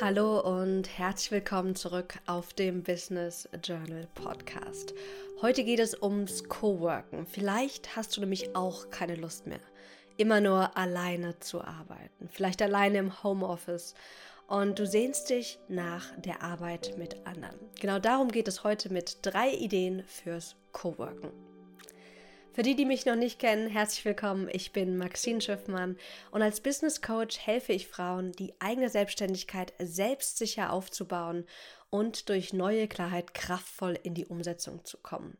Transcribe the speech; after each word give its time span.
Hallo 0.00 0.38
und 0.38 0.96
herzlich 0.96 1.32
willkommen 1.32 1.74
zurück 1.74 2.20
auf 2.26 2.52
dem 2.52 2.84
Business 2.84 3.48
Journal 3.64 4.06
Podcast. 4.14 4.94
Heute 5.42 5.64
geht 5.64 5.80
es 5.80 6.00
ums 6.00 6.44
Coworken. 6.44 7.26
Vielleicht 7.26 7.96
hast 7.96 8.16
du 8.16 8.20
nämlich 8.20 8.54
auch 8.54 8.90
keine 8.90 9.16
Lust 9.16 9.48
mehr, 9.48 9.58
immer 10.16 10.40
nur 10.40 10.76
alleine 10.76 11.40
zu 11.40 11.62
arbeiten. 11.62 12.28
Vielleicht 12.30 12.62
alleine 12.62 12.98
im 12.98 13.24
Homeoffice 13.24 13.96
und 14.46 14.78
du 14.78 14.86
sehnst 14.86 15.30
dich 15.30 15.58
nach 15.66 16.04
der 16.16 16.44
Arbeit 16.44 16.94
mit 16.96 17.26
anderen. 17.26 17.58
Genau 17.80 17.98
darum 17.98 18.30
geht 18.30 18.46
es 18.46 18.62
heute 18.62 18.92
mit 18.92 19.18
drei 19.22 19.50
Ideen 19.50 20.04
fürs 20.04 20.54
Coworken. 20.70 21.32
Für 22.58 22.64
die, 22.64 22.74
die 22.74 22.86
mich 22.86 23.06
noch 23.06 23.14
nicht 23.14 23.38
kennen, 23.38 23.68
herzlich 23.68 24.04
willkommen. 24.04 24.48
Ich 24.50 24.72
bin 24.72 24.96
Maxine 24.96 25.40
Schiffmann 25.40 25.96
und 26.32 26.42
als 26.42 26.60
Business 26.60 27.00
Coach 27.00 27.38
helfe 27.38 27.72
ich 27.72 27.86
Frauen, 27.86 28.32
die 28.32 28.52
eigene 28.58 28.88
Selbstständigkeit 28.88 29.72
selbstsicher 29.78 30.72
aufzubauen 30.72 31.46
und 31.90 32.28
durch 32.28 32.52
neue 32.52 32.88
Klarheit 32.88 33.32
kraftvoll 33.32 33.96
in 34.02 34.14
die 34.14 34.26
Umsetzung 34.26 34.84
zu 34.84 34.98
kommen. 34.98 35.38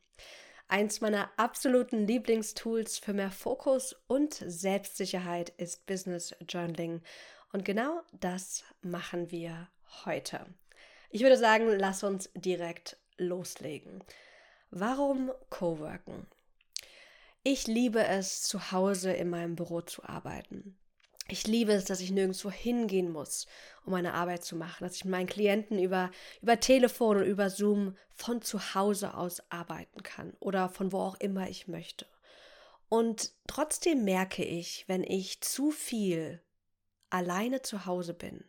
Eins 0.68 1.00
meiner 1.00 1.28
absoluten 1.36 2.06
Lieblingstools 2.06 2.98
für 2.98 3.14
mehr 3.14 3.32
Fokus 3.32 3.96
und 4.06 4.34
Selbstsicherheit 4.34 5.50
ist 5.56 5.86
Business 5.86 6.36
Journaling. 6.48 7.02
Und 7.52 7.64
genau 7.64 8.00
das 8.12 8.62
machen 8.80 9.32
wir 9.32 9.66
heute. 10.04 10.46
Ich 11.10 11.22
würde 11.22 11.36
sagen, 11.36 11.66
lass 11.66 12.04
uns 12.04 12.30
direkt 12.36 12.96
loslegen. 13.16 14.04
Warum 14.70 15.32
Coworken? 15.50 16.28
Ich 17.50 17.66
liebe 17.66 18.04
es, 18.04 18.42
zu 18.42 18.72
Hause 18.72 19.10
in 19.10 19.30
meinem 19.30 19.56
Büro 19.56 19.80
zu 19.80 20.04
arbeiten. 20.04 20.76
Ich 21.28 21.46
liebe 21.46 21.72
es, 21.72 21.86
dass 21.86 22.00
ich 22.00 22.10
nirgendwo 22.10 22.50
hingehen 22.50 23.10
muss, 23.10 23.46
um 23.86 23.92
meine 23.92 24.12
Arbeit 24.12 24.44
zu 24.44 24.54
machen, 24.54 24.84
dass 24.84 24.96
ich 24.96 25.06
mit 25.06 25.12
meinen 25.12 25.28
Klienten 25.28 25.78
über, 25.78 26.10
über 26.42 26.60
Telefon 26.60 27.16
und 27.16 27.22
über 27.22 27.48
Zoom 27.48 27.96
von 28.14 28.42
zu 28.42 28.74
Hause 28.74 29.14
aus 29.14 29.40
arbeiten 29.48 30.02
kann 30.02 30.34
oder 30.40 30.68
von 30.68 30.92
wo 30.92 30.98
auch 30.98 31.18
immer 31.20 31.48
ich 31.48 31.68
möchte. 31.68 32.04
Und 32.90 33.32
trotzdem 33.46 34.04
merke 34.04 34.44
ich, 34.44 34.86
wenn 34.86 35.02
ich 35.02 35.40
zu 35.40 35.70
viel 35.70 36.42
alleine 37.08 37.62
zu 37.62 37.86
Hause 37.86 38.12
bin, 38.12 38.44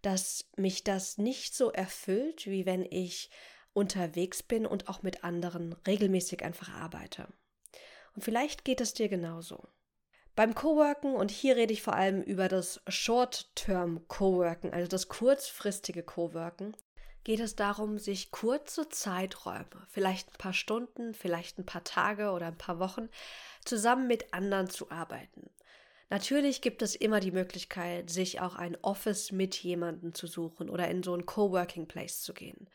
dass 0.00 0.48
mich 0.56 0.84
das 0.84 1.18
nicht 1.18 1.54
so 1.54 1.70
erfüllt, 1.70 2.46
wie 2.46 2.64
wenn 2.64 2.86
ich 2.90 3.28
unterwegs 3.74 4.42
bin 4.42 4.64
und 4.64 4.88
auch 4.88 5.02
mit 5.02 5.22
anderen 5.22 5.74
regelmäßig 5.86 6.42
einfach 6.42 6.70
arbeite. 6.72 7.28
Und 8.14 8.22
vielleicht 8.22 8.64
geht 8.64 8.80
es 8.80 8.94
dir 8.94 9.08
genauso. 9.08 9.68
Beim 10.34 10.54
Coworken, 10.54 11.14
und 11.14 11.30
hier 11.30 11.56
rede 11.56 11.72
ich 11.72 11.82
vor 11.82 11.94
allem 11.94 12.22
über 12.22 12.48
das 12.48 12.80
Short-Term 12.88 14.08
Coworken, 14.08 14.72
also 14.72 14.88
das 14.88 15.08
kurzfristige 15.08 16.02
Coworken, 16.02 16.74
geht 17.24 17.40
es 17.40 17.54
darum, 17.54 17.98
sich 17.98 18.30
kurze 18.30 18.88
Zeiträume, 18.88 19.86
vielleicht 19.88 20.28
ein 20.30 20.38
paar 20.38 20.54
Stunden, 20.54 21.14
vielleicht 21.14 21.58
ein 21.58 21.66
paar 21.66 21.84
Tage 21.84 22.30
oder 22.30 22.46
ein 22.46 22.58
paar 22.58 22.78
Wochen, 22.78 23.08
zusammen 23.64 24.06
mit 24.06 24.32
anderen 24.32 24.68
zu 24.70 24.90
arbeiten. 24.90 25.50
Natürlich 26.10 26.60
gibt 26.60 26.82
es 26.82 26.94
immer 26.94 27.20
die 27.20 27.30
Möglichkeit, 27.30 28.10
sich 28.10 28.40
auch 28.40 28.54
ein 28.54 28.76
Office 28.82 29.32
mit 29.32 29.54
jemandem 29.56 30.14
zu 30.14 30.26
suchen 30.26 30.68
oder 30.68 30.88
in 30.88 31.02
so 31.02 31.14
ein 31.14 31.26
Coworking 31.26 31.86
Place 31.86 32.22
zu 32.22 32.34
gehen. 32.34 32.68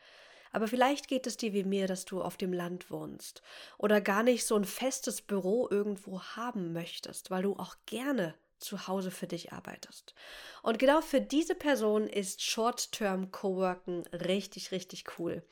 Aber 0.52 0.68
vielleicht 0.68 1.08
geht 1.08 1.26
es 1.26 1.36
dir 1.36 1.52
wie 1.52 1.64
mir, 1.64 1.86
dass 1.86 2.04
du 2.04 2.22
auf 2.22 2.36
dem 2.36 2.52
Land 2.52 2.90
wohnst 2.90 3.42
oder 3.76 4.00
gar 4.00 4.22
nicht 4.22 4.44
so 4.44 4.56
ein 4.56 4.64
festes 4.64 5.22
Büro 5.22 5.68
irgendwo 5.70 6.22
haben 6.22 6.72
möchtest, 6.72 7.30
weil 7.30 7.42
du 7.42 7.54
auch 7.54 7.76
gerne 7.86 8.34
zu 8.58 8.88
Hause 8.88 9.10
für 9.10 9.26
dich 9.26 9.52
arbeitest. 9.52 10.14
Und 10.62 10.78
genau 10.78 11.00
für 11.00 11.20
diese 11.20 11.54
Person 11.54 12.06
ist 12.06 12.42
Short-Term 12.42 13.30
Coworken 13.30 14.04
richtig, 14.08 14.72
richtig 14.72 15.04
cool. 15.18 15.42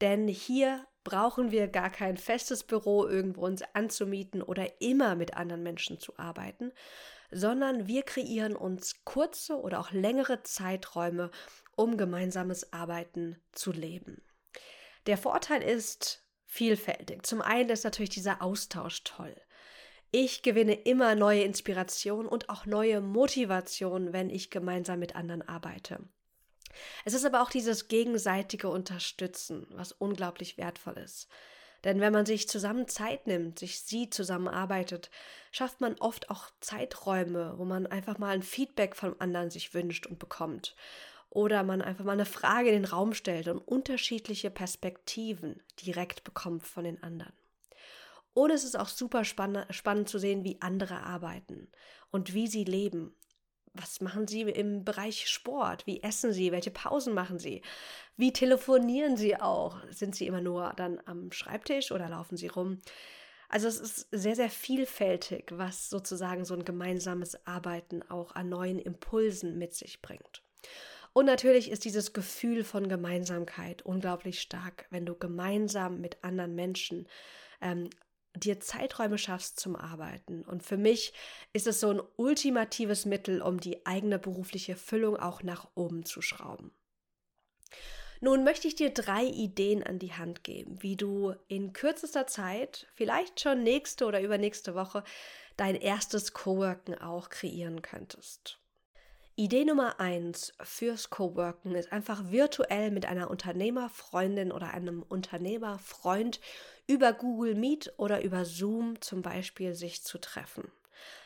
Denn 0.00 0.28
hier 0.28 0.86
brauchen 1.04 1.50
wir 1.50 1.68
gar 1.68 1.90
kein 1.90 2.16
festes 2.16 2.64
Büro 2.64 3.06
irgendwo 3.06 3.42
uns 3.42 3.62
anzumieten 3.74 4.42
oder 4.42 4.80
immer 4.80 5.14
mit 5.14 5.34
anderen 5.36 5.62
Menschen 5.62 5.98
zu 5.98 6.18
arbeiten, 6.18 6.72
sondern 7.30 7.86
wir 7.86 8.02
kreieren 8.02 8.56
uns 8.56 9.04
kurze 9.04 9.60
oder 9.60 9.80
auch 9.80 9.92
längere 9.92 10.42
Zeiträume, 10.42 11.30
um 11.76 11.96
gemeinsames 11.96 12.72
Arbeiten 12.72 13.40
zu 13.52 13.72
leben. 13.72 14.22
Der 15.06 15.16
Vorteil 15.16 15.62
ist 15.62 16.24
vielfältig. 16.44 17.24
Zum 17.24 17.40
einen 17.40 17.70
ist 17.70 17.84
natürlich 17.84 18.10
dieser 18.10 18.42
Austausch 18.42 19.04
toll. 19.04 19.34
Ich 20.10 20.42
gewinne 20.42 20.74
immer 20.74 21.14
neue 21.14 21.44
Inspiration 21.44 22.26
und 22.26 22.48
auch 22.48 22.66
neue 22.66 23.00
Motivation, 23.00 24.12
wenn 24.12 24.28
ich 24.28 24.50
gemeinsam 24.50 24.98
mit 24.98 25.14
anderen 25.14 25.42
arbeite. 25.42 26.00
Es 27.04 27.14
ist 27.14 27.24
aber 27.24 27.42
auch 27.42 27.50
dieses 27.50 27.88
gegenseitige 27.88 28.68
Unterstützen, 28.68 29.66
was 29.70 29.92
unglaublich 29.92 30.58
wertvoll 30.58 30.98
ist. 30.98 31.28
Denn 31.84 32.00
wenn 32.00 32.12
man 32.12 32.26
sich 32.26 32.48
zusammen 32.48 32.88
Zeit 32.88 33.26
nimmt, 33.26 33.58
sich 33.58 33.80
sieht, 33.80 34.12
zusammenarbeitet, 34.12 35.10
schafft 35.50 35.80
man 35.80 35.96
oft 35.98 36.28
auch 36.28 36.50
Zeiträume, 36.60 37.54
wo 37.56 37.64
man 37.64 37.86
einfach 37.86 38.18
mal 38.18 38.34
ein 38.34 38.42
Feedback 38.42 38.96
vom 38.96 39.16
anderen 39.18 39.50
sich 39.50 39.72
wünscht 39.72 40.06
und 40.06 40.18
bekommt 40.18 40.74
oder 41.30 41.62
man 41.62 41.80
einfach 41.80 42.04
mal 42.04 42.12
eine 42.12 42.26
Frage 42.26 42.68
in 42.68 42.82
den 42.82 42.84
Raum 42.84 43.14
stellt 43.14 43.48
und 43.48 43.58
unterschiedliche 43.58 44.50
Perspektiven 44.50 45.62
direkt 45.80 46.24
bekommt 46.24 46.66
von 46.66 46.84
den 46.84 47.02
anderen. 47.02 47.32
Und 48.34 48.50
es 48.50 48.64
ist 48.64 48.78
auch 48.78 48.88
super 48.88 49.24
spann 49.24 49.64
spannend 49.70 50.08
zu 50.08 50.18
sehen, 50.18 50.44
wie 50.44 50.60
andere 50.60 51.02
arbeiten 51.02 51.68
und 52.10 52.34
wie 52.34 52.46
sie 52.46 52.64
leben. 52.64 53.14
Was 53.72 54.00
machen 54.00 54.26
sie 54.26 54.42
im 54.42 54.84
Bereich 54.84 55.28
Sport? 55.28 55.86
Wie 55.86 56.02
essen 56.02 56.32
sie? 56.32 56.50
Welche 56.50 56.72
Pausen 56.72 57.14
machen 57.14 57.38
sie? 57.38 57.62
Wie 58.16 58.32
telefonieren 58.32 59.16
sie 59.16 59.36
auch? 59.36 59.76
Sind 59.90 60.16
sie 60.16 60.26
immer 60.26 60.40
nur 60.40 60.72
dann 60.76 61.00
am 61.06 61.30
Schreibtisch 61.30 61.92
oder 61.92 62.08
laufen 62.08 62.36
sie 62.36 62.48
rum? 62.48 62.80
Also 63.48 63.68
es 63.68 63.78
ist 63.78 64.08
sehr, 64.10 64.34
sehr 64.36 64.50
vielfältig, 64.50 65.52
was 65.52 65.90
sozusagen 65.90 66.44
so 66.44 66.54
ein 66.54 66.64
gemeinsames 66.64 67.46
Arbeiten 67.46 68.02
auch 68.08 68.34
an 68.34 68.48
neuen 68.48 68.78
Impulsen 68.78 69.58
mit 69.58 69.74
sich 69.74 70.02
bringt. 70.02 70.42
Und 71.12 71.26
natürlich 71.26 71.70
ist 71.70 71.84
dieses 71.84 72.12
Gefühl 72.12 72.64
von 72.64 72.88
Gemeinsamkeit 72.88 73.82
unglaublich 73.82 74.40
stark, 74.40 74.86
wenn 74.90 75.06
du 75.06 75.14
gemeinsam 75.14 76.00
mit 76.00 76.22
anderen 76.22 76.54
Menschen 76.54 77.08
ähm, 77.60 77.90
dir 78.36 78.60
Zeiträume 78.60 79.18
schaffst 79.18 79.58
zum 79.58 79.74
Arbeiten. 79.74 80.44
Und 80.44 80.62
für 80.62 80.76
mich 80.76 81.12
ist 81.52 81.66
es 81.66 81.80
so 81.80 81.90
ein 81.90 82.02
ultimatives 82.16 83.06
Mittel, 83.06 83.42
um 83.42 83.58
die 83.58 83.84
eigene 83.86 84.18
berufliche 84.18 84.76
Füllung 84.76 85.16
auch 85.16 85.42
nach 85.42 85.68
oben 85.74 86.04
zu 86.04 86.22
schrauben. 86.22 86.72
Nun 88.20 88.44
möchte 88.44 88.68
ich 88.68 88.76
dir 88.76 88.90
drei 88.90 89.24
Ideen 89.24 89.82
an 89.82 89.98
die 89.98 90.12
Hand 90.12 90.44
geben, 90.44 90.82
wie 90.82 90.94
du 90.94 91.34
in 91.48 91.72
kürzester 91.72 92.26
Zeit, 92.26 92.86
vielleicht 92.94 93.40
schon 93.40 93.62
nächste 93.62 94.04
oder 94.04 94.20
übernächste 94.20 94.74
Woche, 94.74 95.02
dein 95.56 95.74
erstes 95.74 96.34
Coworken 96.34 96.94
auch 97.00 97.30
kreieren 97.30 97.80
könntest. 97.80 98.59
Idee 99.40 99.64
Nummer 99.64 99.98
eins 99.98 100.52
fürs 100.62 101.08
Coworken 101.08 101.74
ist 101.74 101.90
einfach 101.92 102.30
virtuell 102.30 102.90
mit 102.90 103.06
einer 103.06 103.30
Unternehmerfreundin 103.30 104.52
oder 104.52 104.74
einem 104.74 105.02
Unternehmerfreund 105.02 106.40
über 106.86 107.14
Google 107.14 107.54
Meet 107.54 107.90
oder 107.96 108.22
über 108.22 108.44
Zoom 108.44 109.00
zum 109.00 109.22
Beispiel 109.22 109.74
sich 109.74 110.02
zu 110.02 110.18
treffen. 110.18 110.70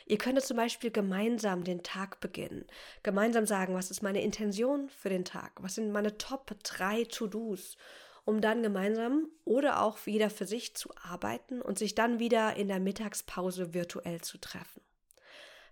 Ihr 0.06 0.18
könntet 0.18 0.44
zum 0.44 0.56
Beispiel 0.56 0.92
gemeinsam 0.92 1.64
den 1.64 1.82
Tag 1.82 2.20
beginnen, 2.20 2.66
gemeinsam 3.02 3.46
sagen, 3.46 3.74
was 3.74 3.90
ist 3.90 4.02
meine 4.02 4.22
Intention 4.22 4.88
für 4.90 5.08
den 5.08 5.24
Tag, 5.24 5.50
was 5.60 5.74
sind 5.74 5.90
meine 5.90 6.16
Top 6.16 6.54
3 6.62 7.06
To-Dos, 7.06 7.76
um 8.24 8.40
dann 8.40 8.62
gemeinsam 8.62 9.26
oder 9.44 9.82
auch 9.82 9.98
jeder 10.06 10.30
für 10.30 10.46
sich 10.46 10.76
zu 10.76 10.90
arbeiten 11.02 11.60
und 11.60 11.80
sich 11.80 11.96
dann 11.96 12.20
wieder 12.20 12.54
in 12.54 12.68
der 12.68 12.78
Mittagspause 12.78 13.74
virtuell 13.74 14.20
zu 14.20 14.38
treffen. 14.38 14.82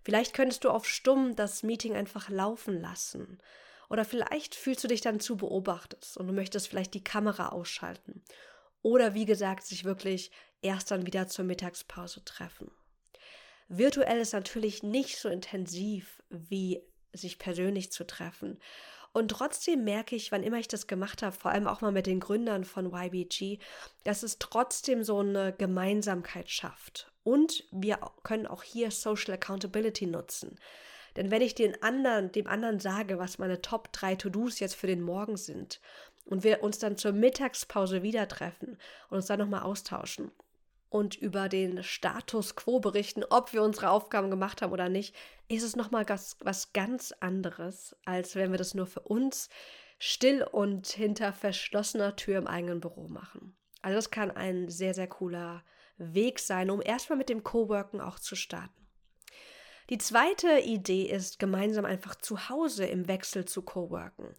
Vielleicht 0.05 0.35
könntest 0.35 0.65
du 0.65 0.71
auf 0.71 0.87
Stumm 0.87 1.37
das 1.37 1.63
Meeting 1.63 1.95
einfach 1.95 2.29
laufen 2.29 2.81
lassen. 2.81 3.39
Oder 3.89 4.05
vielleicht 4.05 4.55
fühlst 4.55 4.83
du 4.83 4.89
dich 4.89 5.01
dann 5.01 5.21
zu 5.21 5.37
beobachtet 5.37 6.15
und 6.17 6.27
du 6.27 6.33
möchtest 6.33 6.69
vielleicht 6.69 6.95
die 6.95 7.05
Kamera 7.05 7.51
ausschalten. 7.51 8.23
Oder 8.81 9.15
wie 9.15 9.27
gesagt, 9.27 9.65
sich 9.65 9.85
wirklich 9.85 10.31
erst 10.63 10.91
dann 10.91 11.07
wieder 11.07 11.29
zur 11.29 11.45
Mittagspause 11.45 12.25
treffen. 12.25 12.71
Virtuell 13.69 14.21
ist 14.21 14.33
natürlich 14.33 14.83
nicht 14.83 15.19
so 15.19 15.29
intensiv 15.29 16.23
wie 16.31 16.83
sich 17.13 17.39
persönlich 17.39 17.93
zu 17.93 18.07
treffen. 18.07 18.59
Und 19.13 19.31
trotzdem 19.31 19.85
merke 19.85 20.17
ich, 20.17 20.33
wann 20.33 20.43
immer 20.43 20.59
ich 20.59 20.69
das 20.69 20.87
gemacht 20.87 21.23
habe, 21.23 21.37
vor 21.37 21.51
allem 21.51 21.67
auch 21.67 21.83
mal 21.83 21.93
mit 21.93 22.07
den 22.07 22.21
Gründern 22.21 22.65
von 22.65 22.93
YBG, 22.93 23.59
dass 24.05 24.23
es 24.23 24.39
trotzdem 24.39 25.05
so 25.05 25.19
eine 25.19 25.53
Gemeinsamkeit 25.53 26.51
schafft. 26.51 27.12
Und 27.25 27.65
wir 27.71 27.99
können 28.23 28.47
auch 28.47 28.63
hier 28.63 28.91
Social 28.91 29.35
Accountability 29.35 30.07
nutzen. 30.07 30.59
Denn 31.17 31.31
wenn 31.31 31.43
ich 31.43 31.55
den 31.55 31.83
anderen, 31.83 32.33
dem 32.33 32.47
anderen 32.47 32.81
sage, 32.81 33.19
was 33.19 33.39
meine 33.39 33.61
Top 33.61 33.93
3 33.93 34.17
To-Dos 34.17 34.61
jetzt 34.61 34.75
für 34.75 34.87
den 34.87 35.03
Morgen 35.03 35.37
sind 35.37 35.81
und 36.25 36.43
wir 36.43 36.63
uns 36.63 36.79
dann 36.79 36.97
zur 36.97 37.13
Mittagspause 37.13 38.03
wieder 38.03 38.27
treffen 38.29 38.79
und 39.11 39.17
uns 39.17 39.27
dann 39.27 39.39
nochmal 39.39 39.63
austauschen, 39.63 40.33
und 40.93 41.17
über 41.17 41.49
den 41.49 41.83
Status 41.83 42.55
quo 42.55 42.79
berichten, 42.79 43.25
ob 43.31 43.55
wir 43.55 43.63
unsere 43.63 43.89
Aufgaben 43.89 44.29
gemacht 44.31 44.61
haben 44.61 44.73
oder 44.73 44.91
nicht, 44.91 45.17
ist 45.49 45.63
es 45.63 45.75
nochmal 45.75 46.07
was, 46.07 46.37
was 46.41 46.75
ganz 46.75 47.13
anderes, 47.19 47.97
als 48.05 48.37
wenn 48.37 48.51
wir 48.51 48.59
das 48.59 48.75
nur 48.75 48.87
für 48.87 49.01
uns 49.01 49.49
still 49.99 50.43
und 50.43 50.87
hinter 50.87 51.33
verschlossener 51.33 52.15
Tür 52.17 52.37
im 52.37 52.47
eigenen 52.47 52.81
Büro 52.81 53.09
machen. 53.09 53.57
Also 53.81 53.97
das 53.97 54.11
kann 54.11 54.31
ein 54.31 54.69
sehr, 54.69 54.93
sehr 54.93 55.07
cooler 55.07 55.65
Weg 55.97 56.39
sein, 56.39 56.71
um 56.71 56.83
erstmal 56.83 57.19
mit 57.19 57.29
dem 57.29 57.45
Coworken 57.45 58.01
auch 58.01 58.19
zu 58.19 58.37
starten. 58.37 58.83
Die 59.91 59.99
zweite 59.99 60.59
Idee 60.61 61.05
ist, 61.05 61.39
gemeinsam 61.39 61.85
einfach 61.85 62.15
zu 62.15 62.49
Hause 62.49 62.87
im 62.87 63.09
Wechsel 63.09 63.45
zu 63.45 63.63
coworken. 63.63 64.35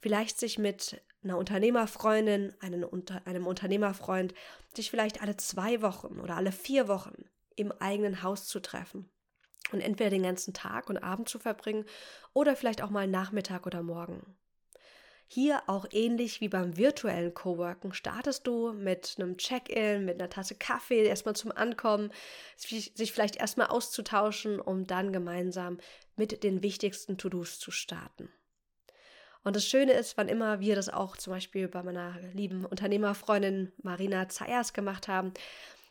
Vielleicht 0.00 0.38
sich 0.38 0.58
mit 0.58 1.02
einer 1.22 1.38
Unternehmerfreundin, 1.38 2.54
einem, 2.60 2.86
einem 3.24 3.46
Unternehmerfreund, 3.46 4.34
sich 4.74 4.90
vielleicht 4.90 5.22
alle 5.22 5.36
zwei 5.36 5.82
Wochen 5.82 6.20
oder 6.20 6.36
alle 6.36 6.52
vier 6.52 6.88
Wochen 6.88 7.24
im 7.56 7.72
eigenen 7.72 8.22
Haus 8.22 8.46
zu 8.46 8.60
treffen 8.60 9.10
und 9.72 9.80
entweder 9.80 10.10
den 10.10 10.22
ganzen 10.22 10.54
Tag 10.54 10.88
und 10.88 10.98
Abend 10.98 11.28
zu 11.28 11.38
verbringen 11.38 11.84
oder 12.32 12.56
vielleicht 12.56 12.82
auch 12.82 12.90
mal 12.90 13.06
Nachmittag 13.06 13.66
oder 13.66 13.82
Morgen. 13.82 14.36
Hier 15.30 15.62
auch 15.66 15.84
ähnlich 15.90 16.40
wie 16.40 16.48
beim 16.48 16.78
virtuellen 16.78 17.34
Coworken 17.34 17.92
startest 17.92 18.46
du 18.46 18.72
mit 18.72 19.16
einem 19.18 19.36
Check-in, 19.36 20.06
mit 20.06 20.18
einer 20.18 20.30
Tasse 20.30 20.54
Kaffee, 20.54 21.04
erstmal 21.04 21.36
zum 21.36 21.52
Ankommen, 21.52 22.10
sich 22.56 23.12
vielleicht 23.12 23.36
erstmal 23.36 23.66
auszutauschen, 23.66 24.58
um 24.58 24.86
dann 24.86 25.12
gemeinsam 25.12 25.78
mit 26.16 26.42
den 26.42 26.62
wichtigsten 26.62 27.18
To-Dos 27.18 27.58
zu 27.58 27.70
starten. 27.70 28.30
Und 29.44 29.54
das 29.54 29.66
Schöne 29.66 29.92
ist, 29.92 30.16
wann 30.16 30.28
immer 30.28 30.60
wir 30.60 30.74
das 30.74 30.88
auch 30.88 31.16
zum 31.16 31.34
Beispiel 31.34 31.68
bei 31.68 31.82
meiner 31.82 32.18
lieben 32.32 32.64
Unternehmerfreundin 32.64 33.72
Marina 33.82 34.30
Zayas 34.30 34.72
gemacht 34.72 35.08
haben, 35.08 35.32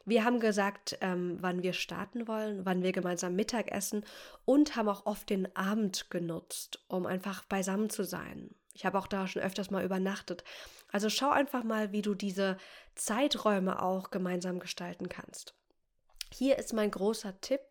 wir 0.03 0.23
haben 0.23 0.39
gesagt, 0.39 0.97
ähm, 1.01 1.37
wann 1.41 1.63
wir 1.63 1.73
starten 1.73 2.29
wollen, 2.29 2.65
wann 2.65 2.81
wir 2.81 2.93
gemeinsam 2.93 3.35
Mittag 3.35 3.71
essen 3.73 4.05
und 4.45 4.77
haben 4.77 4.87
auch 4.87 5.05
oft 5.05 5.29
den 5.29 5.53
Abend 5.53 6.09
genutzt, 6.09 6.81
um 6.87 7.05
einfach 7.05 7.43
beisammen 7.43 7.89
zu 7.89 8.05
sein. 8.05 8.55
Ich 8.77 8.85
habe 8.85 8.99
auch 8.99 9.07
da 9.07 9.25
schon 9.25 9.41
öfters 9.41 9.71
mal 9.71 9.83
übernachtet. 9.83 10.43
Also 10.91 11.09
schau 11.09 11.31
einfach 11.31 11.63
mal, 11.63 11.91
wie 11.91 12.03
du 12.03 12.13
diese 12.13 12.57
Zeiträume 12.93 13.81
auch 13.81 14.11
gemeinsam 14.11 14.59
gestalten 14.59 15.09
kannst. 15.09 15.55
Hier 16.31 16.59
ist 16.59 16.73
mein 16.73 16.91
großer 16.91 17.41
Tipp, 17.41 17.61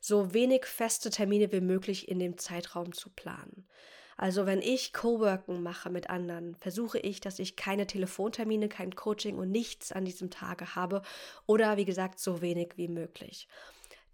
so 0.00 0.34
wenig 0.34 0.64
feste 0.64 1.10
Termine 1.10 1.52
wie 1.52 1.60
möglich 1.60 2.08
in 2.08 2.18
dem 2.18 2.36
Zeitraum 2.36 2.92
zu 2.92 3.10
planen. 3.10 3.68
Also 4.16 4.44
wenn 4.44 4.60
ich 4.60 4.92
Coworken 4.92 5.62
mache 5.62 5.88
mit 5.88 6.10
anderen, 6.10 6.56
versuche 6.56 6.98
ich, 6.98 7.20
dass 7.20 7.38
ich 7.38 7.54
keine 7.54 7.86
Telefontermine, 7.86 8.68
kein 8.68 8.96
Coaching 8.96 9.38
und 9.38 9.52
nichts 9.52 9.92
an 9.92 10.04
diesem 10.04 10.30
Tage 10.30 10.74
habe 10.74 11.02
oder 11.46 11.76
wie 11.76 11.84
gesagt 11.84 12.18
so 12.18 12.40
wenig 12.40 12.72
wie 12.74 12.88
möglich. 12.88 13.46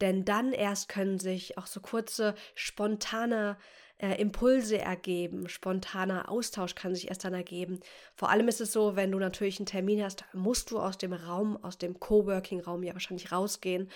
Denn 0.02 0.26
dann 0.26 0.52
erst 0.52 0.90
können 0.90 1.18
sich 1.18 1.56
auch 1.56 1.66
so 1.66 1.80
kurze, 1.80 2.34
spontane 2.56 3.56
äh, 4.02 4.20
Impulse 4.20 4.78
ergeben, 4.78 5.48
spontaner 5.48 6.28
Austausch 6.28 6.74
kann 6.74 6.94
sich 6.94 7.08
erst 7.08 7.24
dann 7.24 7.34
ergeben. 7.34 7.80
Vor 8.14 8.28
allem 8.28 8.48
ist 8.48 8.60
es 8.60 8.72
so, 8.72 8.96
wenn 8.96 9.12
du 9.12 9.18
natürlich 9.18 9.58
einen 9.58 9.66
Termin 9.66 10.02
hast, 10.02 10.24
musst 10.34 10.70
du 10.70 10.78
aus 10.78 10.98
dem 10.98 11.14
Raum, 11.14 11.56
aus 11.62 11.78
dem 11.78 11.98
Coworking-Raum 11.98 12.82
ja 12.82 12.92
wahrscheinlich 12.92 13.32
rausgehen 13.32 13.88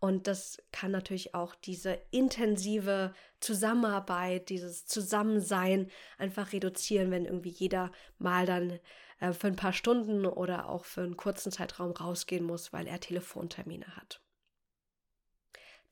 und 0.00 0.26
das 0.26 0.62
kann 0.72 0.90
natürlich 0.90 1.34
auch 1.34 1.54
diese 1.54 1.98
intensive 2.10 3.14
Zusammenarbeit, 3.38 4.48
dieses 4.48 4.86
Zusammensein 4.86 5.90
einfach 6.16 6.52
reduzieren, 6.54 7.10
wenn 7.10 7.26
irgendwie 7.26 7.50
jeder 7.50 7.92
mal 8.18 8.46
dann 8.46 8.80
äh, 9.20 9.32
für 9.32 9.48
ein 9.48 9.56
paar 9.56 9.74
Stunden 9.74 10.24
oder 10.24 10.70
auch 10.70 10.86
für 10.86 11.02
einen 11.02 11.18
kurzen 11.18 11.52
Zeitraum 11.52 11.92
rausgehen 11.92 12.44
muss, 12.44 12.72
weil 12.72 12.86
er 12.86 12.98
Telefontermine 12.98 13.94
hat. 13.94 14.22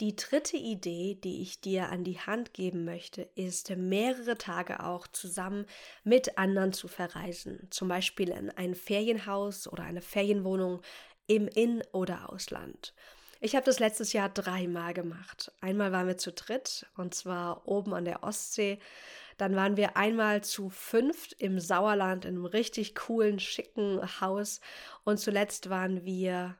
Die 0.01 0.15
dritte 0.15 0.57
Idee, 0.57 1.17
die 1.17 1.43
ich 1.43 1.61
dir 1.61 1.89
an 1.89 2.05
die 2.05 2.21
Hand 2.21 2.55
geben 2.55 2.85
möchte, 2.85 3.23
ist 3.35 3.71
mehrere 3.71 4.39
Tage 4.39 4.85
auch 4.85 5.09
zusammen 5.09 5.67
mit 6.05 6.39
anderen 6.39 6.73
zu 6.73 6.87
verreisen. 6.87 7.67
Zum 7.71 7.89
Beispiel 7.89 8.29
in 8.29 8.51
ein 8.51 8.77
Ferienhaus 8.77 9.67
oder 9.67 9.83
eine 9.83 10.01
Ferienwohnung 10.01 10.83
im 11.27 11.49
In- 11.49 11.83
oder 11.91 12.33
Ausland. 12.33 12.95
Ich 13.41 13.57
habe 13.57 13.65
das 13.65 13.81
letztes 13.81 14.13
Jahr 14.13 14.29
dreimal 14.29 14.95
gemacht. 14.95 15.51
Einmal 15.61 15.91
waren 15.91 16.07
wir 16.07 16.17
zu 16.17 16.31
dritt 16.33 16.87
und 16.97 17.13
zwar 17.15 17.67
oben 17.67 17.93
an 17.93 18.05
der 18.05 18.23
Ostsee. 18.23 18.79
Dann 19.37 19.57
waren 19.57 19.77
wir 19.77 19.97
einmal 19.97 20.45
zu 20.45 20.71
fünft 20.71 21.33
im 21.41 21.59
Sauerland 21.59 22.25
in 22.25 22.37
einem 22.37 22.47
richtig 22.47 22.95
coolen, 22.95 23.41
schicken 23.41 24.01
Haus. 24.21 24.61
Und 25.03 25.19
zuletzt 25.19 25.71
waren 25.71 26.05
wir 26.05 26.57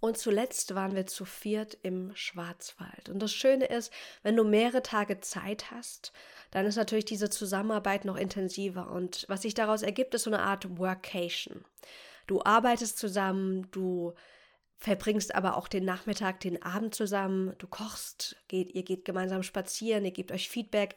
und 0.00 0.16
zuletzt 0.16 0.74
waren 0.74 0.96
wir 0.96 1.06
zu 1.06 1.26
viert 1.26 1.76
im 1.82 2.12
Schwarzwald. 2.14 3.10
Und 3.10 3.18
das 3.20 3.32
Schöne 3.32 3.66
ist, 3.66 3.92
wenn 4.22 4.36
du 4.36 4.44
mehrere 4.44 4.82
Tage 4.82 5.20
Zeit 5.20 5.70
hast, 5.70 6.12
dann 6.50 6.64
ist 6.64 6.76
natürlich 6.76 7.04
diese 7.04 7.28
Zusammenarbeit 7.28 8.06
noch 8.06 8.16
intensiver. 8.16 8.90
Und 8.90 9.26
was 9.28 9.42
sich 9.42 9.54
daraus 9.54 9.82
ergibt, 9.82 10.14
ist 10.14 10.24
so 10.24 10.30
eine 10.30 10.42
Art 10.42 10.78
Workation. 10.78 11.64
Du 12.26 12.42
arbeitest 12.42 12.98
zusammen, 12.98 13.68
du 13.72 14.14
verbringst 14.78 15.34
aber 15.34 15.58
auch 15.58 15.68
den 15.68 15.84
Nachmittag, 15.84 16.40
den 16.40 16.62
Abend 16.62 16.94
zusammen, 16.94 17.54
du 17.58 17.66
kochst, 17.66 18.36
geht, 18.48 18.74
ihr 18.74 18.82
geht 18.82 19.04
gemeinsam 19.04 19.42
spazieren, 19.42 20.06
ihr 20.06 20.10
gebt 20.10 20.32
euch 20.32 20.48
Feedback. 20.48 20.96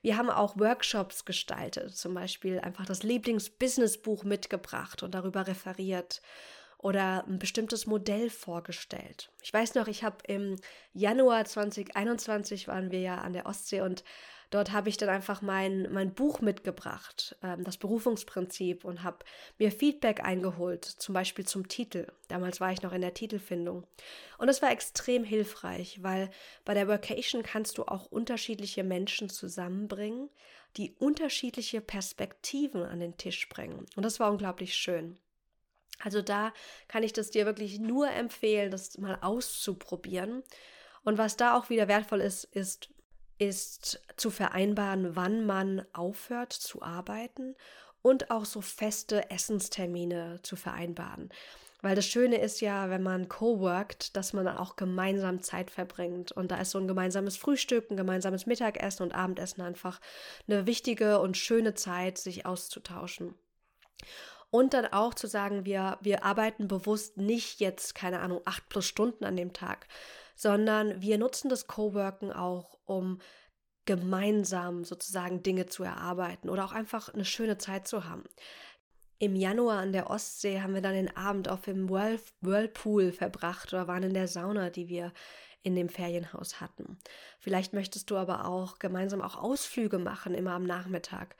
Wir 0.00 0.16
haben 0.16 0.30
auch 0.30 0.58
Workshops 0.58 1.26
gestaltet, 1.26 1.94
zum 1.94 2.14
Beispiel 2.14 2.60
einfach 2.60 2.86
das 2.86 3.02
Lieblings-Business-Buch 3.02 4.24
mitgebracht 4.24 5.02
und 5.02 5.14
darüber 5.14 5.46
referiert 5.46 6.22
oder 6.78 7.26
ein 7.26 7.38
bestimmtes 7.38 7.86
Modell 7.86 8.30
vorgestellt. 8.30 9.30
Ich 9.42 9.52
weiß 9.52 9.74
noch, 9.74 9.88
ich 9.88 10.04
habe 10.04 10.18
im 10.26 10.56
Januar 10.92 11.44
2021 11.44 12.68
waren 12.68 12.90
wir 12.90 13.00
ja 13.00 13.18
an 13.18 13.32
der 13.32 13.46
Ostsee 13.46 13.80
und 13.80 14.04
Dort 14.50 14.72
habe 14.72 14.88
ich 14.88 14.96
dann 14.96 15.10
einfach 15.10 15.42
mein, 15.42 15.92
mein 15.92 16.14
Buch 16.14 16.40
mitgebracht, 16.40 17.36
ähm, 17.42 17.64
das 17.64 17.76
Berufungsprinzip, 17.76 18.84
und 18.84 19.02
habe 19.02 19.18
mir 19.58 19.70
Feedback 19.70 20.24
eingeholt, 20.24 20.84
zum 20.86 21.12
Beispiel 21.12 21.46
zum 21.46 21.68
Titel. 21.68 22.06
Damals 22.28 22.58
war 22.58 22.72
ich 22.72 22.80
noch 22.80 22.94
in 22.94 23.02
der 23.02 23.12
Titelfindung. 23.12 23.86
Und 24.38 24.46
das 24.46 24.62
war 24.62 24.70
extrem 24.70 25.22
hilfreich, 25.22 26.02
weil 26.02 26.30
bei 26.64 26.72
der 26.72 26.88
Workation 26.88 27.42
kannst 27.42 27.76
du 27.76 27.84
auch 27.84 28.06
unterschiedliche 28.06 28.84
Menschen 28.84 29.28
zusammenbringen, 29.28 30.30
die 30.78 30.92
unterschiedliche 30.92 31.82
Perspektiven 31.82 32.84
an 32.84 33.00
den 33.00 33.18
Tisch 33.18 33.50
bringen. 33.50 33.84
Und 33.96 34.02
das 34.02 34.18
war 34.18 34.30
unglaublich 34.30 34.74
schön. 34.74 35.18
Also 36.02 36.22
da 36.22 36.52
kann 36.86 37.02
ich 37.02 37.12
das 37.12 37.30
dir 37.30 37.46
wirklich 37.46 37.80
nur 37.80 38.10
empfehlen, 38.10 38.70
das 38.70 38.98
mal 38.98 39.18
auszuprobieren. 39.20 40.42
Und 41.04 41.18
was 41.18 41.36
da 41.36 41.56
auch 41.56 41.70
wieder 41.70 41.88
wertvoll 41.88 42.20
ist, 42.20 42.44
ist 42.44 42.90
ist 43.38 44.00
zu 44.16 44.30
vereinbaren, 44.30 45.14
wann 45.14 45.46
man 45.46 45.86
aufhört 45.92 46.52
zu 46.52 46.82
arbeiten 46.82 47.54
und 48.02 48.30
auch 48.30 48.44
so 48.44 48.60
feste 48.60 49.30
Essenstermine 49.30 50.40
zu 50.42 50.56
vereinbaren. 50.56 51.30
Weil 51.80 51.94
das 51.94 52.06
Schöne 52.06 52.40
ist 52.40 52.60
ja, 52.60 52.90
wenn 52.90 53.04
man 53.04 53.28
co-workt, 53.28 54.16
dass 54.16 54.32
man 54.32 54.48
auch 54.48 54.74
gemeinsam 54.74 55.42
Zeit 55.42 55.70
verbringt. 55.70 56.32
Und 56.32 56.50
da 56.50 56.56
ist 56.56 56.72
so 56.72 56.78
ein 56.78 56.88
gemeinsames 56.88 57.36
Frühstück, 57.36 57.88
ein 57.90 57.96
gemeinsames 57.96 58.46
Mittagessen 58.46 59.04
und 59.04 59.14
Abendessen 59.14 59.60
einfach 59.62 60.00
eine 60.48 60.66
wichtige 60.66 61.20
und 61.20 61.36
schöne 61.36 61.74
Zeit, 61.74 62.18
sich 62.18 62.46
auszutauschen. 62.46 63.34
Und 64.50 64.72
dann 64.72 64.86
auch 64.86 65.14
zu 65.14 65.26
sagen, 65.26 65.64
wir, 65.64 65.98
wir 66.00 66.24
arbeiten 66.24 66.68
bewusst 66.68 67.18
nicht 67.18 67.60
jetzt, 67.60 67.94
keine 67.94 68.20
Ahnung, 68.20 68.40
acht 68.46 68.68
plus 68.68 68.86
Stunden 68.86 69.24
an 69.24 69.36
dem 69.36 69.52
Tag, 69.52 69.86
sondern 70.34 71.02
wir 71.02 71.18
nutzen 71.18 71.48
das 71.48 71.66
Coworken 71.66 72.32
auch, 72.32 72.78
um 72.86 73.18
gemeinsam 73.84 74.84
sozusagen 74.84 75.42
Dinge 75.42 75.66
zu 75.66 75.82
erarbeiten 75.82 76.50
oder 76.50 76.64
auch 76.64 76.72
einfach 76.72 77.12
eine 77.12 77.24
schöne 77.24 77.58
Zeit 77.58 77.88
zu 77.88 78.04
haben. 78.04 78.24
Im 79.18 79.34
Januar 79.34 79.78
an 79.78 79.92
der 79.92 80.10
Ostsee 80.10 80.60
haben 80.60 80.74
wir 80.74 80.82
dann 80.82 80.92
den 80.92 81.16
Abend 81.16 81.48
auf 81.48 81.62
dem 81.62 81.88
Whirlpool 81.88 83.12
verbracht 83.12 83.72
oder 83.72 83.88
waren 83.88 84.02
in 84.04 84.14
der 84.14 84.28
Sauna, 84.28 84.70
die 84.70 84.88
wir 84.88 85.12
in 85.62 85.74
dem 85.74 85.88
Ferienhaus 85.88 86.60
hatten. 86.60 86.98
Vielleicht 87.40 87.72
möchtest 87.72 88.10
du 88.10 88.16
aber 88.16 88.46
auch 88.46 88.78
gemeinsam 88.78 89.20
auch 89.20 89.36
Ausflüge 89.36 89.98
machen, 89.98 90.34
immer 90.34 90.52
am 90.52 90.64
Nachmittag. 90.64 91.34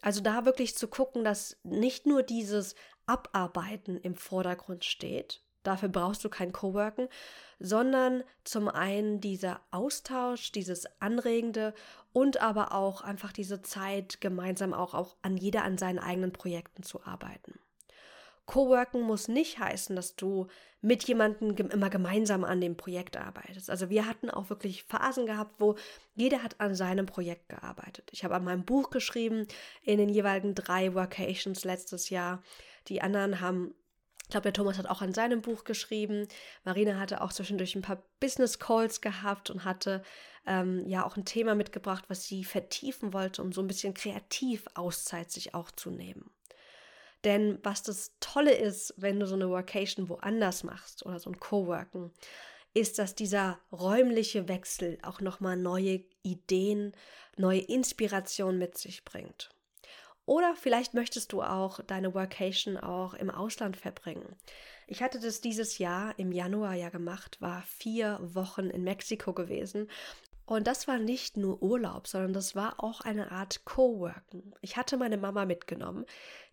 Also 0.00 0.20
da 0.20 0.44
wirklich 0.44 0.76
zu 0.76 0.88
gucken, 0.88 1.24
dass 1.24 1.58
nicht 1.62 2.06
nur 2.06 2.22
dieses 2.22 2.74
Abarbeiten 3.06 3.98
im 3.98 4.14
Vordergrund 4.14 4.84
steht, 4.84 5.42
dafür 5.62 5.88
brauchst 5.88 6.24
du 6.24 6.28
kein 6.28 6.52
Coworken, 6.52 7.08
sondern 7.58 8.24
zum 8.44 8.68
einen 8.68 9.20
dieser 9.20 9.60
Austausch, 9.70 10.52
dieses 10.52 10.86
Anregende 11.00 11.74
und 12.12 12.40
aber 12.40 12.72
auch 12.72 13.02
einfach 13.02 13.32
diese 13.32 13.60
Zeit, 13.62 14.20
gemeinsam 14.20 14.72
auch, 14.72 14.94
auch 14.94 15.16
an 15.22 15.36
jeder 15.36 15.64
an 15.64 15.76
seinen 15.76 15.98
eigenen 15.98 16.32
Projekten 16.32 16.82
zu 16.82 17.04
arbeiten. 17.04 17.58
Coworken 18.50 19.02
muss 19.02 19.28
nicht 19.28 19.60
heißen, 19.60 19.94
dass 19.94 20.16
du 20.16 20.48
mit 20.80 21.04
jemandem 21.04 21.54
immer 21.68 21.88
gemeinsam 21.88 22.42
an 22.42 22.60
dem 22.60 22.76
Projekt 22.76 23.16
arbeitest. 23.16 23.70
Also 23.70 23.90
wir 23.90 24.06
hatten 24.06 24.28
auch 24.28 24.50
wirklich 24.50 24.82
Phasen 24.82 25.24
gehabt, 25.24 25.60
wo 25.60 25.76
jeder 26.16 26.42
hat 26.42 26.60
an 26.60 26.74
seinem 26.74 27.06
Projekt 27.06 27.48
gearbeitet. 27.48 28.10
Ich 28.10 28.24
habe 28.24 28.34
an 28.34 28.42
meinem 28.42 28.64
Buch 28.64 28.90
geschrieben 28.90 29.46
in 29.82 29.98
den 29.98 30.08
jeweiligen 30.08 30.56
drei 30.56 30.94
Workations 30.94 31.62
letztes 31.62 32.10
Jahr. 32.10 32.42
Die 32.88 33.00
anderen 33.02 33.40
haben 33.40 33.72
Ich 34.24 34.30
glaube, 34.30 34.42
der 34.42 34.52
Thomas 34.52 34.78
hat 34.78 34.90
auch 34.90 35.00
an 35.00 35.14
seinem 35.14 35.42
Buch 35.42 35.62
geschrieben. 35.62 36.26
Marina 36.64 36.98
hatte 36.98 37.20
auch 37.20 37.32
zwischendurch 37.32 37.76
ein 37.76 37.82
paar 37.82 38.02
Business 38.18 38.58
Calls 38.58 39.00
gehabt 39.00 39.50
und 39.50 39.64
hatte 39.64 40.02
ähm, 40.44 40.84
ja 40.88 41.06
auch 41.06 41.16
ein 41.16 41.24
Thema 41.24 41.54
mitgebracht, 41.54 42.06
was 42.08 42.24
sie 42.24 42.42
vertiefen 42.42 43.12
wollte, 43.12 43.42
um 43.42 43.52
so 43.52 43.60
ein 43.60 43.68
bisschen 43.68 43.94
kreativ 43.94 44.64
Auszeit 44.74 45.30
sich 45.30 45.54
auch 45.54 45.70
zu 45.70 45.92
nehmen. 45.92 46.32
Denn 47.24 47.58
was 47.62 47.82
das 47.82 48.12
Tolle 48.20 48.52
ist, 48.52 48.94
wenn 48.96 49.20
du 49.20 49.26
so 49.26 49.34
eine 49.34 49.50
Workation 49.50 50.08
woanders 50.08 50.64
machst 50.64 51.04
oder 51.04 51.18
so 51.18 51.30
ein 51.30 51.38
Coworken, 51.38 52.10
ist, 52.72 52.98
dass 52.98 53.14
dieser 53.14 53.58
räumliche 53.72 54.48
Wechsel 54.48 54.98
auch 55.02 55.20
nochmal 55.20 55.56
neue 55.56 56.04
Ideen, 56.22 56.92
neue 57.36 57.60
Inspiration 57.60 58.58
mit 58.58 58.78
sich 58.78 59.04
bringt. 59.04 59.50
Oder 60.24 60.54
vielleicht 60.54 60.94
möchtest 60.94 61.32
du 61.32 61.42
auch 61.42 61.80
deine 61.80 62.14
Workation 62.14 62.76
auch 62.76 63.14
im 63.14 63.30
Ausland 63.30 63.76
verbringen. 63.76 64.36
Ich 64.86 65.02
hatte 65.02 65.18
das 65.18 65.40
dieses 65.40 65.78
Jahr 65.78 66.16
im 66.18 66.30
Januar 66.30 66.74
ja 66.74 66.88
gemacht, 66.88 67.40
war 67.40 67.62
vier 67.62 68.18
Wochen 68.22 68.70
in 68.70 68.84
Mexiko 68.84 69.32
gewesen 69.32 69.88
und 70.50 70.66
das 70.66 70.88
war 70.88 70.98
nicht 70.98 71.36
nur 71.36 71.62
Urlaub, 71.62 72.08
sondern 72.08 72.32
das 72.32 72.56
war 72.56 72.82
auch 72.82 73.02
eine 73.02 73.30
Art 73.30 73.64
Coworken. 73.64 74.52
Ich 74.62 74.76
hatte 74.76 74.96
meine 74.96 75.16
Mama 75.16 75.44
mitgenommen. 75.44 76.04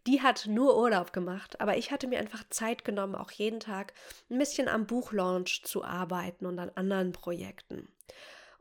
Die 0.05 0.21
hat 0.21 0.45
nur 0.45 0.77
Urlaub 0.77 1.13
gemacht, 1.13 1.59
aber 1.59 1.77
ich 1.77 1.89
hatte 1.89 2.05
mir 2.05 2.19
einfach 2.19 2.43
Zeit 2.51 2.85
genommen, 2.85 3.15
auch 3.15 3.31
jeden 3.31 3.59
Tag 3.59 3.95
ein 4.29 4.37
bisschen 4.37 4.67
am 4.67 4.85
Buchlaunch 4.85 5.63
zu 5.63 5.83
arbeiten 5.83 6.45
und 6.45 6.59
an 6.59 6.69
anderen 6.75 7.11
Projekten. 7.11 7.87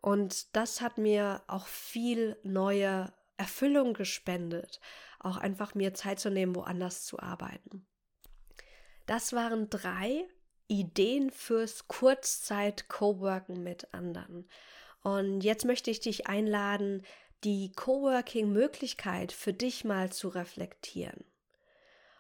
Und 0.01 0.57
das 0.57 0.81
hat 0.81 0.97
mir 0.97 1.43
auch 1.49 1.67
viel 1.67 2.39
neue 2.43 3.13
Erfüllung 3.37 3.93
gespendet, 3.93 4.81
auch 5.21 5.37
einfach 5.37 5.75
mir 5.75 5.93
Zeit 5.93 6.19
zu 6.19 6.31
nehmen, 6.31 6.57
woanders 6.57 7.05
zu 7.05 7.19
arbeiten. 7.19 7.87
Das 9.05 9.35
waren 9.35 9.69
drei 9.69 10.27
Ideen 10.67 11.31
fürs 11.31 11.89
Kurzzeit-Coworken 11.89 13.63
mit 13.63 13.93
anderen. 13.93 14.49
Und 15.07 15.43
jetzt 15.43 15.65
möchte 15.65 15.89
ich 15.93 16.01
dich 16.01 16.27
einladen, 16.27 17.07
die 17.45 17.71
Coworking-Möglichkeit 17.71 19.31
für 19.31 19.53
dich 19.53 19.85
mal 19.85 20.11
zu 20.11 20.27
reflektieren. 20.27 21.25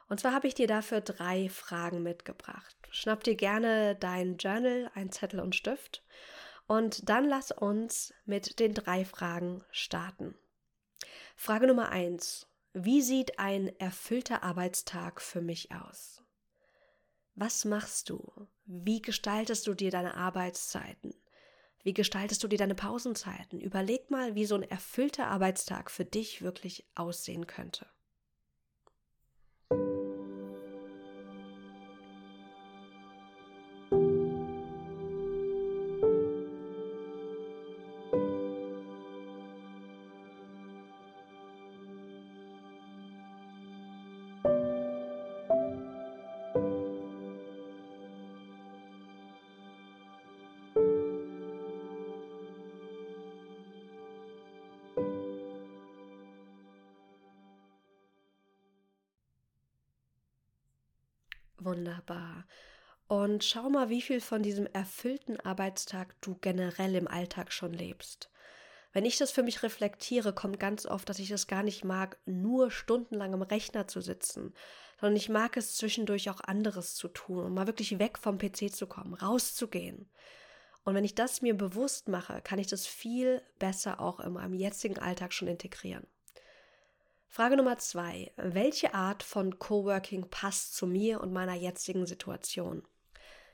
Und 0.08 0.20
zwar 0.20 0.32
habe 0.32 0.46
ich 0.46 0.54
dir 0.54 0.68
dafür 0.68 1.00
drei 1.00 1.48
Fragen 1.48 2.04
mitgebracht. 2.04 2.76
Schnapp 2.90 3.24
dir 3.24 3.34
gerne 3.34 3.96
dein 3.96 4.36
Journal, 4.36 4.88
ein 4.94 5.10
Zettel 5.10 5.40
und 5.40 5.56
Stift 5.56 6.04
und 6.68 7.08
dann 7.08 7.28
lass 7.28 7.50
uns 7.50 8.14
mit 8.24 8.60
den 8.60 8.72
drei 8.72 9.04
Fragen 9.04 9.64
starten. 9.72 10.36
Frage 11.34 11.66
Nummer 11.66 11.88
eins: 11.88 12.46
Wie 12.72 13.02
sieht 13.02 13.40
ein 13.40 13.66
erfüllter 13.80 14.44
Arbeitstag 14.44 15.20
für 15.20 15.40
mich 15.40 15.72
aus? 15.72 16.22
Was 17.34 17.64
machst 17.64 18.10
du? 18.10 18.46
Wie 18.64 19.02
gestaltest 19.02 19.66
du 19.66 19.74
dir 19.74 19.90
deine 19.90 20.14
Arbeitszeiten? 20.14 21.16
Wie 21.86 21.94
gestaltest 21.94 22.42
du 22.42 22.48
dir 22.48 22.58
deine 22.58 22.74
Pausenzeiten? 22.74 23.60
Überleg 23.60 24.10
mal, 24.10 24.34
wie 24.34 24.44
so 24.44 24.56
ein 24.56 24.64
erfüllter 24.64 25.28
Arbeitstag 25.28 25.88
für 25.88 26.04
dich 26.04 26.42
wirklich 26.42 26.84
aussehen 26.96 27.46
könnte. 27.46 27.86
Wunderbar. 61.66 62.46
Und 63.08 63.42
schau 63.42 63.68
mal, 63.68 63.88
wie 63.88 64.00
viel 64.00 64.20
von 64.20 64.40
diesem 64.40 64.66
erfüllten 64.66 65.40
Arbeitstag 65.40 66.14
du 66.20 66.36
generell 66.40 66.94
im 66.94 67.08
Alltag 67.08 67.52
schon 67.52 67.72
lebst. 67.72 68.30
Wenn 68.92 69.04
ich 69.04 69.18
das 69.18 69.32
für 69.32 69.42
mich 69.42 69.64
reflektiere, 69.64 70.32
kommt 70.32 70.60
ganz 70.60 70.86
oft, 70.86 71.08
dass 71.08 71.18
ich 71.18 71.32
es 71.32 71.48
gar 71.48 71.64
nicht 71.64 71.84
mag, 71.84 72.18
nur 72.24 72.70
stundenlang 72.70 73.32
im 73.32 73.42
Rechner 73.42 73.88
zu 73.88 74.00
sitzen, 74.00 74.54
sondern 75.00 75.16
ich 75.16 75.28
mag 75.28 75.56
es 75.56 75.74
zwischendurch 75.74 76.30
auch 76.30 76.40
anderes 76.40 76.94
zu 76.94 77.08
tun 77.08 77.44
und 77.44 77.54
mal 77.54 77.66
wirklich 77.66 77.98
weg 77.98 78.16
vom 78.16 78.38
PC 78.38 78.72
zu 78.72 78.86
kommen, 78.86 79.14
rauszugehen. 79.14 80.08
Und 80.84 80.94
wenn 80.94 81.04
ich 81.04 81.16
das 81.16 81.42
mir 81.42 81.54
bewusst 81.54 82.06
mache, 82.06 82.40
kann 82.42 82.60
ich 82.60 82.68
das 82.68 82.86
viel 82.86 83.42
besser 83.58 84.00
auch 84.00 84.20
in 84.20 84.34
meinem 84.34 84.54
jetzigen 84.54 85.00
Alltag 85.00 85.32
schon 85.32 85.48
integrieren. 85.48 86.06
Frage 87.36 87.58
Nummer 87.58 87.76
zwei. 87.76 88.32
Welche 88.38 88.94
Art 88.94 89.22
von 89.22 89.58
Coworking 89.58 90.30
passt 90.30 90.74
zu 90.74 90.86
mir 90.86 91.20
und 91.20 91.34
meiner 91.34 91.52
jetzigen 91.52 92.06
Situation? 92.06 92.82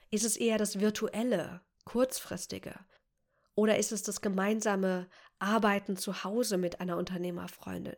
Ist 0.09 0.25
es 0.25 0.37
eher 0.37 0.57
das 0.57 0.79
virtuelle, 0.79 1.63
kurzfristige? 1.85 2.79
Oder 3.57 3.79
ist 3.79 3.91
es 3.91 4.05
das 4.05 4.21
gemeinsame 4.21 5.09
Arbeiten 5.41 5.97
zu 5.97 6.23
Hause 6.23 6.59
mit 6.59 6.81
einer 6.81 6.97
Unternehmerfreundin? 6.97 7.97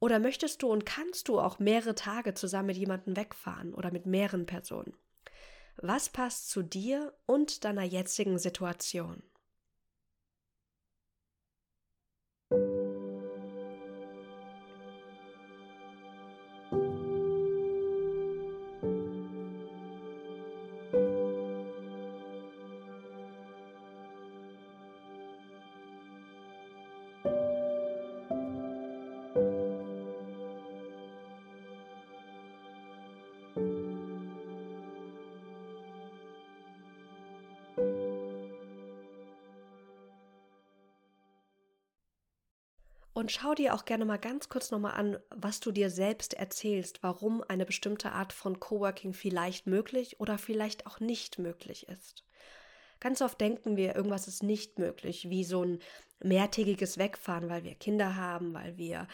Oder 0.00 0.18
möchtest 0.18 0.60
du 0.60 0.68
und 0.68 0.84
kannst 0.84 1.28
du 1.28 1.40
auch 1.40 1.58
mehrere 1.58 1.94
Tage 1.94 2.34
zusammen 2.34 2.66
mit 2.66 2.76
jemandem 2.76 3.16
wegfahren 3.16 3.72
oder 3.72 3.90
mit 3.90 4.04
mehreren 4.04 4.44
Personen? 4.44 4.92
Was 5.78 6.10
passt 6.10 6.50
zu 6.50 6.60
dir 6.62 7.14
und 7.24 7.64
deiner 7.64 7.84
jetzigen 7.84 8.38
Situation? 8.38 9.22
Und 43.20 43.30
schau 43.30 43.54
dir 43.54 43.74
auch 43.74 43.84
gerne 43.84 44.06
mal 44.06 44.16
ganz 44.16 44.48
kurz 44.48 44.70
nochmal 44.70 44.94
an, 44.94 45.18
was 45.28 45.60
du 45.60 45.72
dir 45.72 45.90
selbst 45.90 46.32
erzählst, 46.32 47.02
warum 47.02 47.44
eine 47.46 47.66
bestimmte 47.66 48.12
Art 48.12 48.32
von 48.32 48.60
Coworking 48.60 49.12
vielleicht 49.12 49.66
möglich 49.66 50.18
oder 50.20 50.38
vielleicht 50.38 50.86
auch 50.86 51.00
nicht 51.00 51.38
möglich 51.38 51.86
ist. 51.88 52.24
Ganz 52.98 53.20
oft 53.20 53.38
denken 53.38 53.76
wir, 53.76 53.94
irgendwas 53.94 54.26
ist 54.26 54.42
nicht 54.42 54.78
möglich, 54.78 55.28
wie 55.28 55.44
so 55.44 55.62
ein 55.62 55.80
mehrtägiges 56.20 56.96
Wegfahren, 56.96 57.50
weil 57.50 57.62
wir 57.62 57.74
Kinder 57.74 58.16
haben, 58.16 58.54
weil 58.54 58.78
wir 58.78 59.06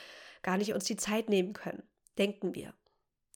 gar 0.43 0.57
nicht 0.57 0.73
uns 0.73 0.85
die 0.85 0.97
Zeit 0.97 1.29
nehmen 1.29 1.53
können. 1.53 1.83
Denken 2.17 2.55
wir. 2.55 2.75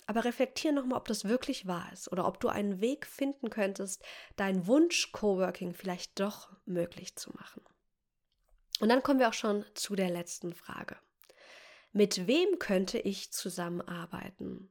Aber 0.07 0.25
reflektier 0.25 0.71
nochmal, 0.71 0.99
ob 0.99 1.09
das 1.09 1.25
wirklich 1.25 1.67
wahr 1.67 1.91
ist 1.93 2.13
oder 2.13 2.29
ob 2.29 2.39
du 2.39 2.47
einen 2.47 2.81
Weg 2.81 3.07
finden 3.07 3.51
könntest, 3.51 4.05
dein 4.37 4.69
Wunsch 4.69 5.11
Coworking 5.11 5.75
vielleicht 5.75 6.21
doch 6.21 6.49
möglich 6.65 7.17
zu 7.17 7.33
machen. 7.33 7.61
Und 8.81 8.89
dann 8.89 9.03
kommen 9.03 9.21
wir 9.21 9.29
auch 9.29 9.35
schon 9.35 9.65
zu 9.75 9.95
der 9.95 10.11
letzten 10.11 10.55
Frage. 10.55 10.97
Mit 11.93 12.27
wem 12.27 12.59
könnte 12.59 12.99
ich 12.99 13.33
zusammenarbeiten? 13.33 14.71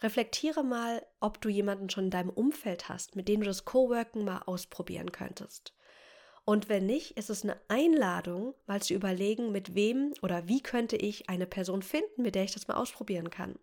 Reflektiere 0.00 0.62
mal, 0.62 1.04
ob 1.18 1.40
du 1.40 1.48
jemanden 1.48 1.90
schon 1.90 2.04
in 2.04 2.10
deinem 2.10 2.30
Umfeld 2.30 2.88
hast, 2.88 3.16
mit 3.16 3.26
dem 3.26 3.40
du 3.40 3.46
das 3.46 3.64
Coworken 3.64 4.24
mal 4.24 4.42
ausprobieren 4.46 5.10
könntest. 5.10 5.74
Und 6.44 6.68
wenn 6.68 6.86
nicht, 6.86 7.18
ist 7.18 7.28
es 7.28 7.42
eine 7.42 7.60
Einladung, 7.68 8.54
mal 8.66 8.80
zu 8.80 8.94
überlegen, 8.94 9.52
mit 9.52 9.74
wem 9.74 10.14
oder 10.22 10.48
wie 10.48 10.62
könnte 10.62 10.96
ich 10.96 11.28
eine 11.28 11.46
Person 11.46 11.82
finden, 11.82 12.22
mit 12.22 12.36
der 12.36 12.44
ich 12.44 12.52
das 12.52 12.68
mal 12.68 12.76
ausprobieren 12.76 13.28
kann. 13.28 13.58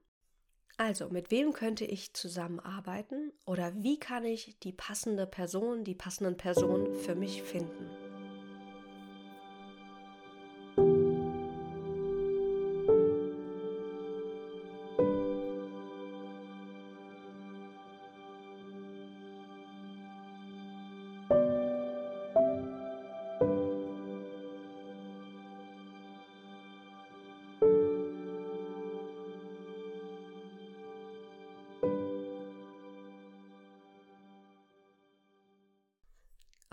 Also, 0.77 1.09
mit 1.09 1.31
wem 1.31 1.53
könnte 1.53 1.85
ich 1.85 2.13
zusammenarbeiten 2.13 3.31
oder 3.45 3.71
wie 3.75 3.97
kann 3.97 4.25
ich 4.25 4.59
die 4.59 4.73
passende 4.73 5.25
Person, 5.25 5.85
die 5.85 5.95
passenden 5.95 6.35
Personen 6.35 6.93
für 6.95 7.15
mich 7.15 7.41
finden? 7.43 8.04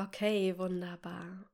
Okay, 0.04 0.58
wunderbar. 0.58 1.44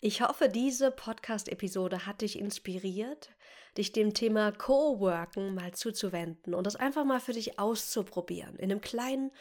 Ich 0.00 0.22
hoffe, 0.22 0.48
diese 0.48 0.90
Podcast-Episode 0.90 2.06
hat 2.06 2.22
dich 2.22 2.38
inspiriert, 2.38 3.30
dich 3.76 3.92
dem 3.92 4.14
Thema 4.14 4.52
Coworken 4.52 5.54
mal 5.54 5.72
zuzuwenden 5.72 6.54
und 6.54 6.66
das 6.66 6.76
einfach 6.76 7.04
mal 7.04 7.20
für 7.20 7.34
dich 7.34 7.58
auszuprobieren, 7.58 8.56
in 8.56 8.70
einem 8.70 8.80
kleinen 8.80 9.32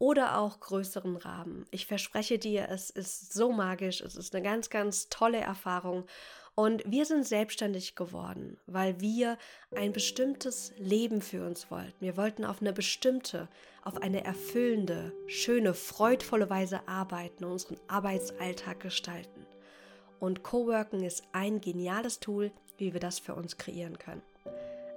oder 0.00 0.38
auch 0.38 0.58
größeren 0.58 1.16
Rahmen. 1.16 1.66
Ich 1.70 1.86
verspreche 1.86 2.38
dir, 2.38 2.68
es 2.70 2.90
ist 2.90 3.32
so 3.32 3.52
magisch, 3.52 4.00
es 4.00 4.16
ist 4.16 4.34
eine 4.34 4.42
ganz, 4.42 4.70
ganz 4.70 5.10
tolle 5.10 5.38
Erfahrung 5.38 6.06
und 6.54 6.82
wir 6.84 7.04
sind 7.04 7.26
selbstständig 7.26 7.94
geworden, 7.94 8.58
weil 8.66 9.00
wir 9.00 9.38
ein 9.76 9.92
bestimmtes 9.92 10.72
Leben 10.78 11.20
für 11.20 11.46
uns 11.46 11.70
wollten. 11.70 11.94
Wir 12.00 12.16
wollten 12.16 12.44
auf 12.44 12.60
eine 12.60 12.72
bestimmte, 12.72 13.48
auf 13.84 13.98
eine 14.02 14.24
erfüllende, 14.24 15.12
schöne, 15.26 15.74
freudvolle 15.74 16.50
Weise 16.50 16.86
arbeiten 16.88 17.44
und 17.44 17.52
unseren 17.52 17.78
Arbeitsalltag 17.86 18.80
gestalten. 18.80 19.46
Und 20.18 20.42
Coworking 20.42 21.02
ist 21.02 21.24
ein 21.32 21.60
geniales 21.60 22.20
Tool, 22.20 22.52
wie 22.78 22.92
wir 22.94 23.00
das 23.00 23.18
für 23.18 23.34
uns 23.34 23.58
kreieren 23.58 23.98
können. 23.98 24.22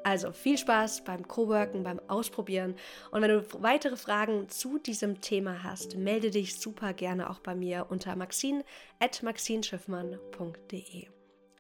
Also 0.04 0.34
viel 0.34 0.58
Spaß 0.58 1.06
beim 1.06 1.26
Coworken, 1.28 1.84
beim 1.84 2.00
Ausprobieren. 2.10 2.76
Und 3.12 3.22
wenn 3.22 3.32
du 3.32 3.46
weitere 3.62 3.96
Fragen 3.96 4.50
zu 4.50 4.78
diesem 4.78 5.22
Thema 5.22 5.64
hast, 5.64 5.96
melde 5.96 6.30
dich 6.30 6.60
super 6.60 6.92
gerne 6.94 7.30
auch 7.30 7.40
bei 7.40 7.56
mir 7.56 7.88
unter 7.90 8.14
maxine.maxinschiffmann.de. 8.16 11.08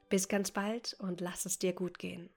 Bis 0.09 0.27
ganz 0.27 0.51
bald 0.51 0.97
und 0.99 1.21
lass 1.21 1.45
es 1.45 1.57
dir 1.57 1.71
gut 1.73 1.97
gehen. 1.97 2.29